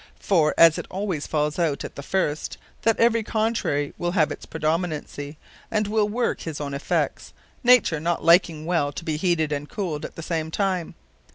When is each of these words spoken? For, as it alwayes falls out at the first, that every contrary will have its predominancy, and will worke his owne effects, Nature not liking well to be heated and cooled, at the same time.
For, 0.19 0.55
as 0.57 0.79
it 0.79 0.89
alwayes 0.89 1.27
falls 1.27 1.59
out 1.59 1.83
at 1.85 1.93
the 1.93 2.01
first, 2.01 2.57
that 2.81 2.99
every 2.99 3.21
contrary 3.21 3.93
will 3.99 4.13
have 4.13 4.31
its 4.31 4.47
predominancy, 4.47 5.37
and 5.69 5.85
will 5.85 6.09
worke 6.09 6.41
his 6.41 6.59
owne 6.59 6.73
effects, 6.73 7.33
Nature 7.63 7.99
not 7.99 8.23
liking 8.25 8.65
well 8.65 8.91
to 8.91 9.05
be 9.05 9.15
heated 9.17 9.51
and 9.51 9.69
cooled, 9.69 10.03
at 10.03 10.15
the 10.15 10.23
same 10.23 10.49
time. 10.49 10.95